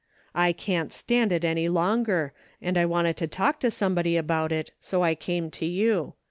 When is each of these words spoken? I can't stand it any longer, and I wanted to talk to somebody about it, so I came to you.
I 0.33 0.51
can't 0.51 0.91
stand 0.91 1.31
it 1.31 1.45
any 1.45 1.69
longer, 1.69 2.33
and 2.59 2.75
I 2.75 2.87
wanted 2.87 3.17
to 3.17 3.27
talk 3.27 3.59
to 3.59 3.69
somebody 3.69 4.17
about 4.17 4.51
it, 4.51 4.71
so 4.79 5.03
I 5.03 5.13
came 5.13 5.51
to 5.51 5.65
you. 5.67 6.13